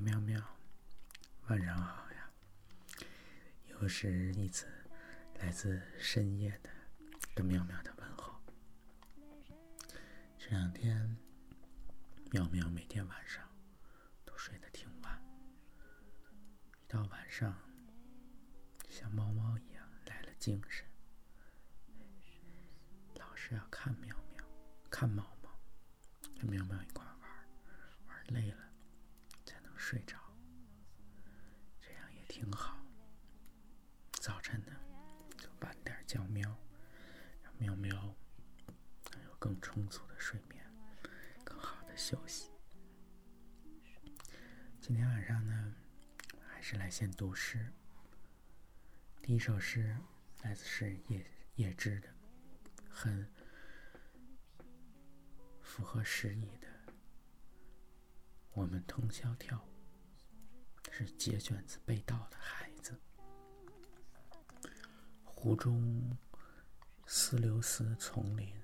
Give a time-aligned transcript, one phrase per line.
[0.00, 0.42] 妙妙，
[1.48, 2.30] 晚上好呀！
[3.68, 4.66] 又是一次
[5.34, 6.70] 来自深夜的
[7.34, 8.34] 跟妙妙的问候。
[10.38, 11.18] 这两天，
[12.30, 13.46] 妙妙每天晚上
[14.24, 15.22] 都睡得挺晚，
[16.80, 17.54] 一到晚上
[18.88, 20.86] 像猫猫一样来了精神，
[23.16, 24.42] 老是要看妙妙，
[24.88, 25.50] 看猫猫，
[26.38, 27.30] 跟妙妙一块玩，
[28.06, 28.70] 玩累了。
[29.90, 30.16] 睡着，
[31.80, 32.80] 这样也挺好。
[34.12, 34.72] 早晨呢，
[35.36, 36.56] 就晚点叫喵，
[37.42, 38.14] 让喵喵
[39.10, 40.64] 能有更充足的睡眠，
[41.42, 42.52] 更好的休息。
[44.80, 45.74] 今天晚上呢，
[46.46, 47.72] 还是来先读诗。
[49.20, 49.96] 第一首诗
[50.42, 51.26] 来自是叶
[51.56, 52.08] 叶芝的，
[52.88, 53.28] 很
[55.60, 56.68] 符合时宜的。
[58.52, 59.69] 我们通宵跳舞。
[61.06, 62.94] 是结卷子被盗的孩子。
[65.24, 66.14] 湖中
[67.06, 68.54] 丝流丝丛林，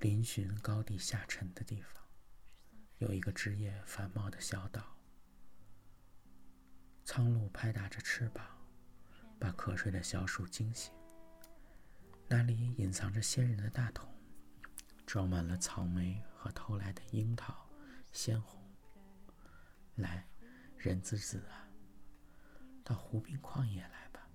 [0.00, 2.02] 嶙峋高地下沉的地方，
[2.96, 4.96] 有一个枝叶繁茂的小岛。
[7.04, 8.46] 苍鹭拍打着翅膀，
[9.38, 10.94] 把瞌睡的小鼠惊醒。
[12.26, 14.08] 那里隐藏着仙人的大桶，
[15.04, 17.68] 装满了草莓和偷来的樱桃、
[18.12, 18.58] 鲜红。
[19.96, 20.26] 来。
[20.82, 21.70] 人之子啊，
[22.82, 24.26] 到湖滨旷野来吧，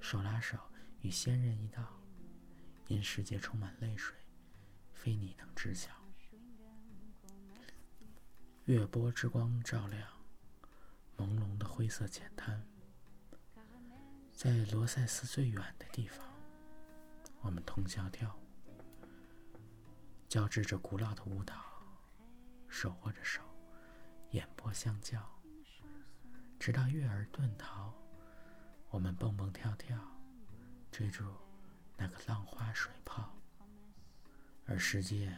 [0.00, 0.56] 手拉手
[1.00, 1.82] 与仙人一道，
[2.86, 4.14] 因世界充满泪水，
[4.92, 5.90] 非你能知晓。
[8.66, 10.08] 月波之光照亮
[11.16, 12.64] 朦胧的灰色浅滩，
[14.32, 16.24] 在罗塞斯最远的地方，
[17.40, 19.08] 我们通宵跳舞，
[20.28, 21.56] 交织着古老的舞蹈，
[22.68, 23.42] 手握着手。
[24.32, 25.18] 眼波相交，
[26.58, 27.94] 直到月儿遁逃，
[28.90, 29.98] 我们蹦蹦跳跳，
[30.90, 31.24] 追逐
[31.96, 33.34] 那个浪花水泡，
[34.66, 35.34] 而世界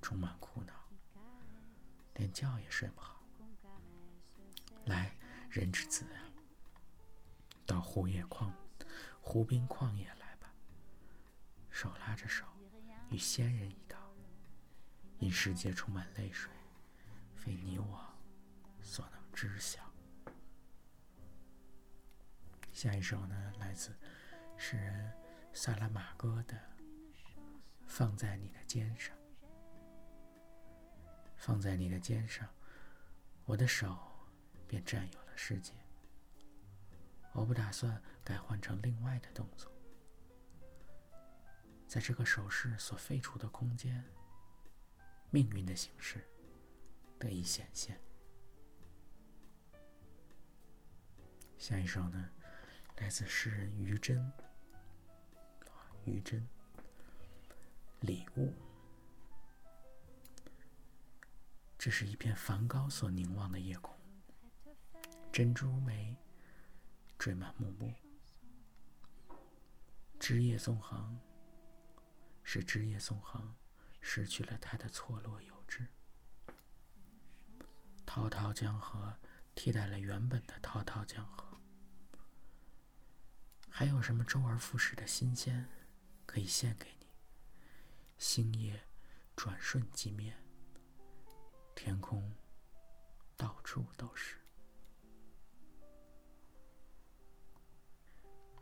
[0.00, 0.72] 充满苦恼，
[2.14, 3.20] 连觉也睡不好。
[4.84, 5.16] 来，
[5.50, 6.22] 人之子啊，
[7.66, 8.52] 到湖野旷
[9.20, 10.52] 湖滨旷野来吧，
[11.70, 12.44] 手拉着手，
[13.10, 13.96] 与仙人一道，
[15.18, 16.52] 因世界充满泪水，
[17.34, 18.11] 非你我。
[18.82, 19.80] 所能知晓。
[22.72, 23.94] 下一首呢，来自
[24.56, 25.12] 诗人
[25.52, 26.56] 萨拉玛戈的
[27.86, 29.16] 《放在你的肩上》。
[31.36, 32.48] 放在你的肩上，
[33.44, 33.98] 我的手
[34.68, 35.72] 便占有了世界。
[37.32, 39.72] 我不打算改换成另外的动作。
[41.88, 44.04] 在这个手势所废除的空间，
[45.30, 46.26] 命运的形式
[47.18, 48.00] 得以显现。
[51.62, 52.28] 下一首呢，
[52.96, 54.32] 来自诗人于真。
[56.04, 56.44] 于真，
[58.00, 58.52] 礼物。
[61.78, 63.96] 这是一片梵高所凝望的夜空，
[65.30, 66.16] 珍珠梅
[67.16, 67.92] 缀满幕布，
[70.18, 71.16] 枝叶纵横，
[72.42, 73.54] 使枝叶纵横
[74.00, 75.86] 失去了它的错落有致。
[78.04, 79.16] 滔滔江河
[79.54, 81.51] 替代了原本的滔滔江河。
[83.74, 85.66] 还有什么周而复始的新鲜
[86.26, 87.06] 可以献给你？
[88.18, 88.78] 星夜
[89.34, 90.30] 转瞬即灭，
[91.74, 92.30] 天空
[93.34, 94.36] 到处都是。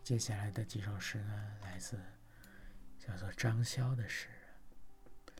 [0.04, 2.00] 接下来的几首诗呢，来自
[2.96, 5.34] 叫做张潇的诗人，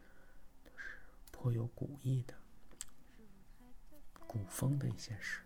[0.65, 0.99] 都是
[1.31, 2.35] 颇有古意的、
[4.27, 5.43] 古风的一些诗。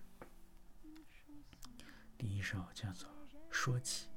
[2.17, 3.09] 第一首叫做
[3.51, 4.09] 《说起》。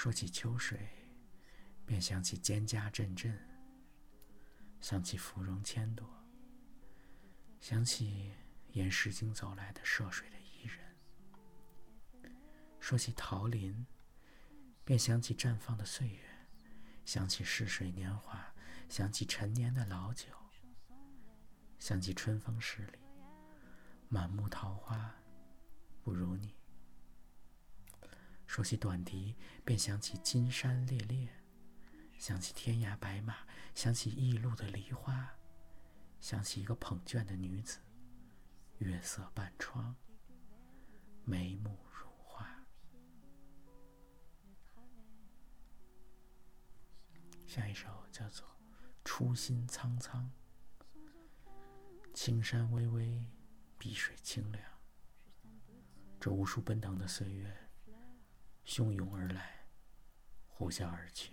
[0.00, 0.78] 说起秋水，
[1.84, 3.36] 便想起蒹葭阵阵，
[4.80, 6.08] 想起芙蓉千朵，
[7.58, 8.32] 想起
[8.68, 12.32] 沿石径走来的涉水的伊人。
[12.78, 13.84] 说起桃林，
[14.84, 16.22] 便想起绽放的岁月，
[17.04, 18.54] 想起逝水年华，
[18.88, 20.28] 想起陈年的老酒，
[21.80, 22.98] 想起春风十里，
[24.08, 25.12] 满目桃花
[26.04, 26.57] 不如你。
[28.48, 31.28] 说起短笛，便想起金山猎猎，
[32.18, 35.36] 想起天涯白马，想起驿路的梨花，
[36.18, 37.78] 想起一个捧卷的女子，
[38.78, 39.94] 月色半窗，
[41.24, 42.64] 眉目如画。
[47.46, 48.46] 下一首叫做
[49.04, 50.32] 《初心苍苍》，
[52.14, 53.22] 青山巍巍，
[53.76, 54.64] 碧水清凉。
[56.18, 57.67] 这无数奔腾的岁月，
[58.68, 59.64] 汹涌而来，
[60.46, 61.32] 呼啸而去。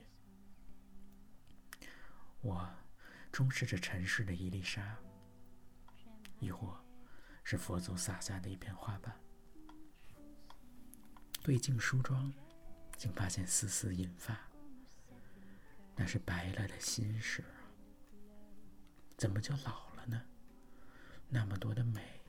[2.40, 2.74] 我
[3.30, 4.98] 终是这尘世的一粒沙，
[6.40, 6.82] 亦或
[7.44, 9.14] 是佛祖洒下的一片花瓣。
[11.44, 12.34] 对镜梳妆，
[12.96, 14.40] 竟发现丝丝银发，
[15.94, 17.68] 那是白了的心事啊。
[19.18, 20.22] 怎么就老了呢？
[21.28, 22.22] 那么多的美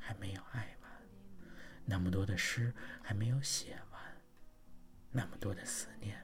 [0.00, 0.90] 还没有爱完，
[1.84, 2.74] 那么多的诗
[3.04, 3.89] 还没有写完，
[5.12, 6.16] 那么多的思念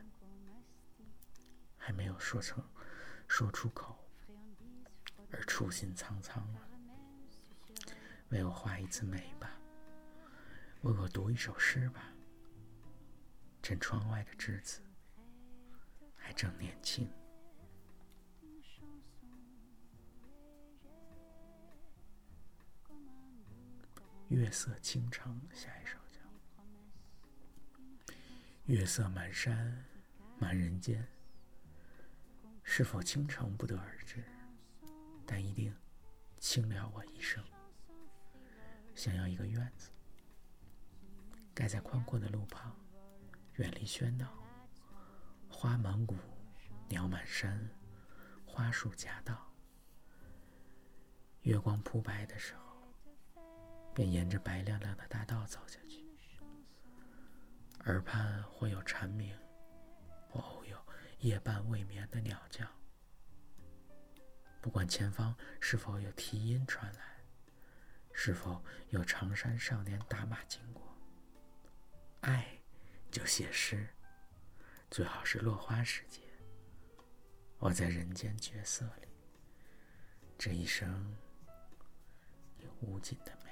[1.77, 2.65] 还没有说成
[3.29, 3.99] 说出口，
[5.31, 6.61] 而初心苍苍了。
[8.29, 9.50] 为我画一次眉吧，
[10.83, 12.12] 为我读一首诗吧。
[13.62, 14.81] 趁窗外的栀子
[16.15, 17.11] 还正年轻。
[24.29, 25.99] 月色倾城，下一首
[28.67, 29.85] 《月色满山
[30.39, 31.01] 满人间》。
[32.65, 34.25] 是否倾城不得而知，
[35.25, 35.73] 但一定
[36.39, 37.43] 倾了我一生。
[38.95, 39.91] 想要一个院子，
[41.55, 42.75] 盖在宽阔的路旁，
[43.55, 44.33] 远离喧闹，
[45.49, 46.17] 花满谷，
[46.89, 47.71] 鸟满山，
[48.45, 49.49] 花树夹道。
[51.43, 52.67] 月光铺白的时候。
[53.95, 56.06] 便沿着白亮亮的大道走下去，
[57.87, 59.33] 耳畔或有蝉鸣，
[60.29, 60.77] 或偶有
[61.21, 62.67] 夜半未眠的鸟叫。
[64.61, 67.25] 不管前方是否有啼音传来，
[68.12, 70.83] 是否有长衫少年打马经过，
[72.23, 72.61] 爱
[73.09, 73.88] 就写诗，
[74.91, 76.23] 最好是落花时节。
[77.59, 79.09] 我在人间角色里，
[80.37, 81.17] 这一生
[82.59, 83.46] 有无尽的。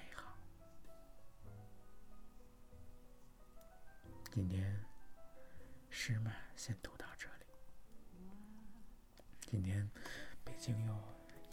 [4.35, 4.85] 今天
[5.91, 7.47] 诗嘛，先读到这里。
[9.47, 9.89] 今天
[10.43, 10.93] 北京又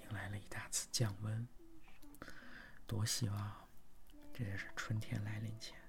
[0.01, 1.47] 迎来了一大次降温，
[2.87, 3.69] 多希望
[4.33, 5.79] 这就是春天来临前。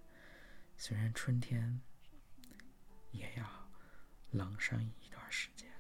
[0.76, 1.80] 虽然春天
[3.10, 3.70] 也要
[4.32, 5.72] 冷上一段时间，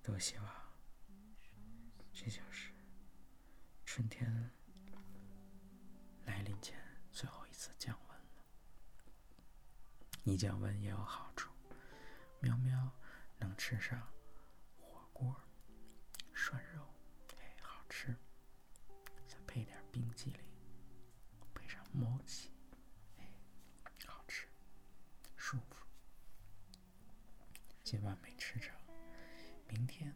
[0.00, 0.48] 多希望
[2.12, 2.70] 这就是
[3.84, 4.48] 春天
[10.24, 11.50] 你降温也有好处，
[12.40, 12.90] 喵喵
[13.38, 14.00] 能吃上
[14.78, 15.34] 火锅、
[16.32, 16.80] 涮肉，
[17.38, 18.16] 哎，好吃。
[19.26, 20.40] 再配点冰激凌，
[21.52, 22.52] 配上摩奇，
[23.18, 23.28] 哎，
[24.06, 24.46] 好吃，
[25.36, 25.84] 舒服。
[27.82, 28.76] 今晚没吃成，
[29.68, 30.14] 明天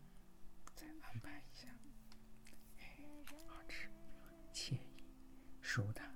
[0.76, 1.68] 再安排一下，
[2.78, 2.96] 哎，
[3.48, 3.90] 好吃，
[4.54, 5.04] 惬意，
[5.60, 6.14] 舒坦。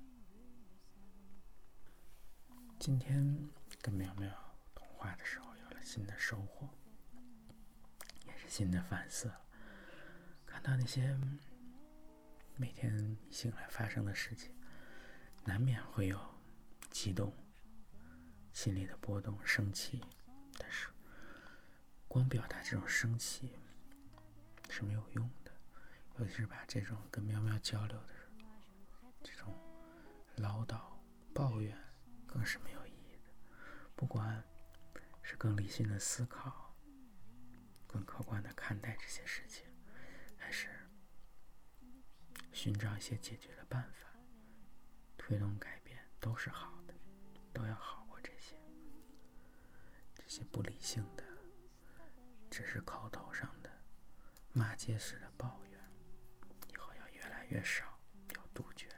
[2.78, 3.50] 今天。
[3.82, 4.30] 跟苗苗
[4.74, 6.68] 通话的时候，有了新的收获，
[8.26, 9.30] 也是新的反思。
[10.44, 11.18] 看到那些
[12.56, 14.54] 每天醒来发生的事情，
[15.44, 16.20] 难免会有
[16.90, 17.32] 激动、
[18.52, 20.02] 心里的波动、生气。
[20.58, 20.88] 但是，
[22.06, 23.54] 光表达这种生气
[24.68, 25.50] 是没有用的，
[26.18, 28.14] 尤其是把这种跟喵喵交流的
[29.22, 29.56] 这种
[30.36, 30.78] 唠叨、
[31.32, 31.74] 抱怨，
[32.26, 32.79] 更是没有。
[34.00, 34.42] 不管
[35.20, 36.74] 是更理性的思考，
[37.86, 39.66] 更客观的看待这些事情，
[40.38, 40.70] 还是
[42.50, 44.08] 寻找一些解决的办法，
[45.18, 46.94] 推动改变，都是好的，
[47.52, 48.56] 都要好过这些。
[50.14, 51.22] 这些不理性的，
[52.50, 53.70] 只是口头上的
[54.54, 55.78] 骂街式的抱怨，
[56.72, 58.00] 以后要越来越少，
[58.34, 58.88] 要杜绝。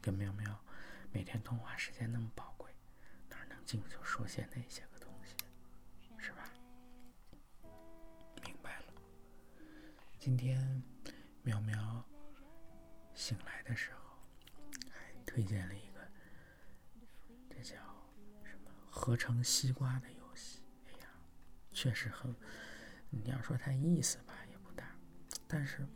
[0.00, 0.64] 跟喵喵
[1.10, 2.53] 每天通话时间那么宝
[3.64, 5.34] 净就说些那些个东西，
[6.18, 6.50] 是吧？
[8.44, 8.84] 明白了。
[10.18, 10.82] 今天
[11.42, 12.04] 喵喵
[13.14, 14.18] 醒来的时候，
[14.90, 16.00] 还推荐了一个，
[17.48, 17.76] 这叫
[18.44, 20.62] 什么“合成西瓜”的游戏。
[20.86, 21.08] 哎呀，
[21.72, 22.34] 确实很……
[23.10, 24.90] 你要说它意思吧，也不大，
[25.46, 25.86] 但是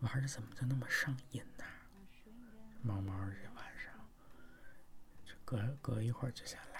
[0.00, 1.64] 玩的怎么就那么上瘾呢？
[2.82, 3.92] 猫猫这晚上，
[5.24, 6.75] 这隔隔一会儿就下来。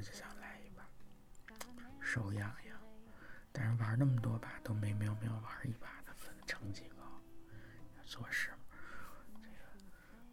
[0.00, 0.84] 就想来一把，
[2.00, 2.78] 手痒痒。
[3.52, 6.96] 但是玩那么多把都没喵喵玩一把的分成绩高。
[8.04, 8.50] 做事，
[9.42, 9.56] 这个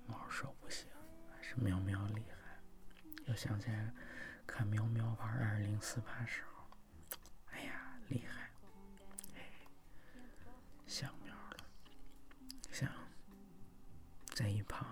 [0.06, 0.88] 猫手不行，
[1.32, 2.60] 还是喵喵厉害。
[3.26, 3.92] 又想起来
[4.46, 6.68] 看喵喵玩二零四八时候，
[7.52, 8.52] 哎呀厉害！
[10.86, 11.58] 想喵了，
[12.72, 12.88] 想
[14.36, 14.86] 在一旁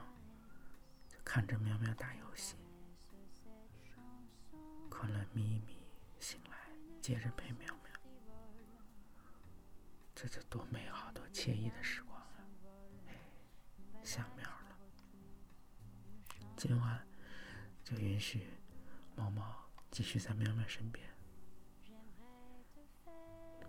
[1.07, 2.55] 就看着喵喵打游戏。
[5.11, 5.77] 了咪咪
[6.19, 6.57] 醒来，
[7.01, 7.91] 接着陪喵喵，
[10.15, 12.45] 这是多美好、多惬意的时光啊！
[13.07, 13.15] 哎，
[14.03, 14.77] 想喵了。
[16.55, 17.07] 今晚
[17.83, 18.47] 就允许
[19.15, 21.09] 猫猫继续在喵喵身边，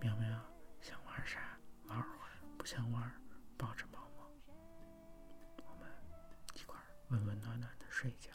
[0.00, 0.44] 喵喵
[0.80, 3.10] 想玩啥玩会儿，不想玩
[3.56, 4.30] 抱着猫猫，
[5.64, 5.90] 我们
[6.54, 8.30] 一块儿温温暖暖的睡觉。